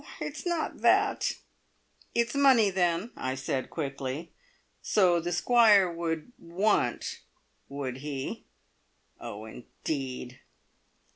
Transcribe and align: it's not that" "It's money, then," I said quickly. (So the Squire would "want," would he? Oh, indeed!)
it's 0.19 0.47
not 0.47 0.81
that" 0.81 1.35
"It's 2.15 2.33
money, 2.33 2.71
then," 2.71 3.11
I 3.15 3.35
said 3.35 3.69
quickly. 3.69 4.31
(So 4.81 5.19
the 5.19 5.31
Squire 5.31 5.91
would 5.93 6.31
"want," 6.39 7.19
would 7.69 7.97
he? 7.97 8.45
Oh, 9.19 9.45
indeed!) 9.45 10.39